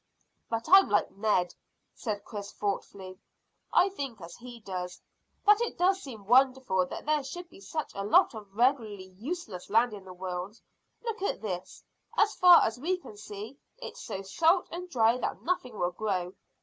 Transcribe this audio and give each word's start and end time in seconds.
"But 0.49 0.65
I'm 0.67 0.89
like 0.89 1.11
Ned," 1.11 1.53
said 1.93 2.25
Chris 2.25 2.51
thoughtfully; 2.53 3.19
"I 3.71 3.89
think 3.89 4.19
as 4.19 4.35
he 4.35 4.59
does, 4.59 4.99
that 5.45 5.61
it 5.61 5.77
does 5.77 6.01
seem 6.01 6.25
wonderful 6.25 6.87
that 6.87 7.05
there 7.05 7.23
should 7.23 7.47
be 7.51 7.59
such 7.59 7.91
a 7.93 8.03
lot 8.03 8.33
of 8.33 8.51
regularly 8.55 9.09
useless 9.15 9.69
land 9.69 9.93
in 9.93 10.03
the 10.05 10.11
world. 10.13 10.59
Look 11.03 11.21
at 11.21 11.43
this: 11.43 11.83
as 12.17 12.33
far 12.33 12.63
as 12.63 12.79
we 12.79 12.97
can 12.97 13.15
see 13.15 13.59
it's 13.77 14.01
so 14.01 14.23
salt 14.23 14.67
and 14.71 14.89
dry 14.89 15.19
that 15.19 15.43
nothing 15.43 15.77
will 15.77 15.91
grow. 15.91 16.33